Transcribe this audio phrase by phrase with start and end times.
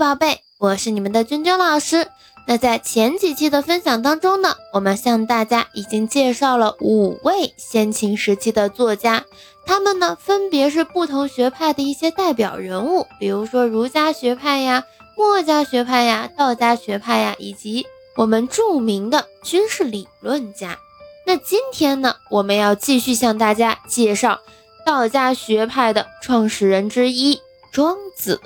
[0.00, 2.08] 宝贝，我是你们的君君老师。
[2.46, 9.26] 那在前几期的分享当中呢，我们向大家已经介绍了五位先秦时期的作家，
[9.66, 14.84] 他们呢分别是不同学派的一些代表人物，比如说儒家学派呀、
[15.18, 17.86] 墨家学派呀、道家学派呀，以及
[18.16, 20.78] 我们著名的军事理论家。
[21.26, 24.40] 那今天呢，我们要继续向大家介绍
[24.86, 27.38] 道家学派的创始人之一
[27.70, 28.40] 庄子。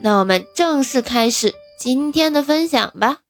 [0.00, 3.20] 那我们正式开始今天的分享吧。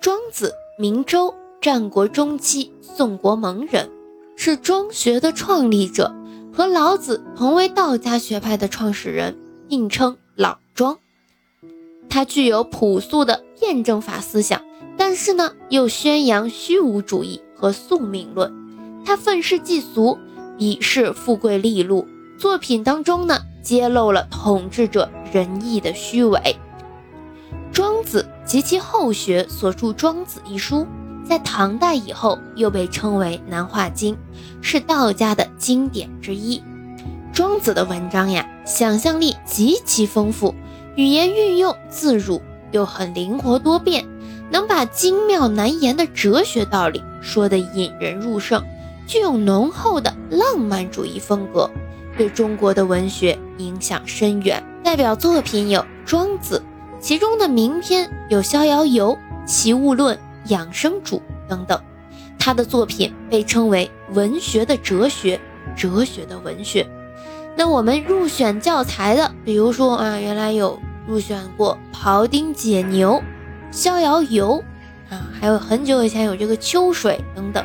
[0.00, 3.90] 庄子，名周，战国中期宋国蒙人，
[4.36, 6.14] 是庄学的创立者，
[6.52, 10.98] 和老子同为道家学派的创始人，并称老庄。
[12.10, 14.62] 他具有朴素的辩证法思想，
[14.96, 18.52] 但是呢，又宣扬虚无主义和宿命论。
[19.06, 20.18] 他愤世嫉俗，
[20.58, 22.06] 鄙视富贵利禄，
[22.36, 23.40] 作品当中呢。
[23.64, 26.56] 揭露了统治者仁义的虚伪。
[27.72, 30.86] 庄子及其后学所著《庄子》一书，
[31.28, 34.14] 在唐代以后又被称为《南华经》，
[34.60, 36.62] 是道家的经典之一。
[37.32, 40.54] 庄子的文章呀，想象力极其丰富，
[40.94, 42.40] 语言运用自如，
[42.70, 44.06] 又很灵活多变，
[44.52, 48.62] 能把精妙难言的哲学道理说得引人入胜，
[49.08, 51.68] 具有浓厚的浪漫主义风格。
[52.16, 56.62] 对中国的文学影响深远，代表作品有《庄子》，
[57.00, 59.12] 其中的名篇有《逍遥游》
[59.46, 60.16] 《齐物论》
[60.50, 61.16] 《养生主》
[61.48, 61.80] 等等。
[62.38, 65.40] 他的作品被称为文学的哲学，
[65.76, 66.86] 哲学的文学。
[67.56, 73.12] 那我们入选教材的，比如说啊，原来有入选过《庖丁解牛》
[73.70, 74.62] 《逍遥游》
[75.14, 77.64] 啊，还有很久以前有这个《秋水》等等，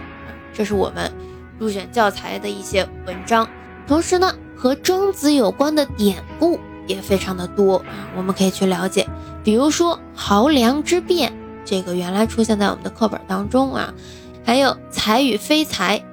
[0.53, 1.11] 这是我们
[1.58, 3.47] 入选教材的一些文章。
[3.89, 9.07] 同时呢，和庄子有关的典故也非常的多啊，我们可以去了解。
[9.43, 11.33] 比如说濠梁之变，
[11.65, 13.91] 这个原来出现在我们的课本当中啊，
[14.45, 16.05] 还有才与非才、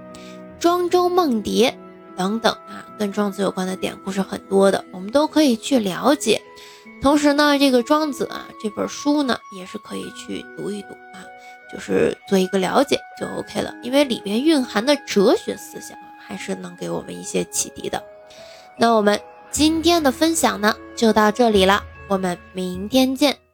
[0.58, 1.76] 庄周梦蝶
[2.16, 6.40] 等等啊，跟庄子有关的典故是很多的，我们都可以去了解。
[7.02, 11.20] 同时呢，这个庄子啊这本书呢，也是可以去读一读啊，
[11.70, 15.94] 就是做一个了解就 OK 了，因为里边蕴含的哲学思想。
[16.26, 18.02] 还是能给我们一些启迪的。
[18.76, 19.20] 那我们
[19.50, 23.45] 今天的分享呢，就到这里了，我们明天见。